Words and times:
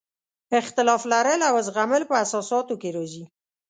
اختلاف 0.59 1.01
لرل 1.11 1.41
او 1.49 1.55
زغمل 1.67 2.03
په 2.09 2.15
اساساتو 2.25 2.73
کې 2.81 2.89
راځي. 2.95 3.25